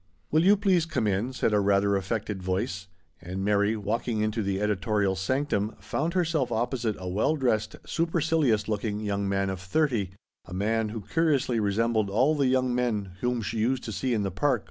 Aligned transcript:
"Will 0.31 0.43
you 0.43 0.57
please 0.57 0.87
come 0.87 1.05
in?" 1.05 1.31
said 1.33 1.53
a 1.53 1.59
rather 1.59 1.95
affected 1.95 2.41
voice, 2.41 2.87
and 3.21 3.45
Mary, 3.45 3.77
walking 3.77 4.21
into 4.21 4.41
the 4.41 4.59
editorial 4.59 5.15
sanctum, 5.15 5.75
found 5.79 6.15
herself 6.15 6.51
opposite 6.51 6.95
a 6.97 7.07
well 7.07 7.35
dressed, 7.35 7.75
supercilious 7.85 8.67
looking 8.67 9.01
young 9.01 9.29
man 9.29 9.51
of 9.51 9.59
thirty, 9.59 10.09
a 10.45 10.55
man 10.55 10.89
who 10.89 11.01
curiously 11.01 11.59
resembled 11.59 12.09
all 12.09 12.33
the 12.33 12.47
young 12.47 12.73
men 12.73 13.11
whom 13.19 13.43
she 13.43 13.59
used 13.59 13.83
to 13.83 13.91
see 13.91 14.11
in 14.15 14.23
the 14.23 14.31
park 14.31 14.39
on 14.41 14.41
fine 14.41 14.49
mornings. 14.55 14.59